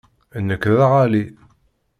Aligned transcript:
Nekk 0.47 0.63
d 0.75 0.79
aɣalli. 0.85 1.23